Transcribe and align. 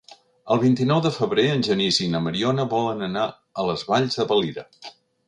El 0.53 0.59
vint-i-nou 0.61 1.01
de 1.05 1.11
febrer 1.17 1.43
en 1.55 1.61
Genís 1.67 1.99
i 2.05 2.07
na 2.13 2.21
Mariona 2.29 2.65
volen 2.71 3.09
anar 3.09 3.27
a 3.61 3.67
les 3.69 3.85
Valls 3.91 4.19
de 4.23 4.27
Valira. 4.33 4.65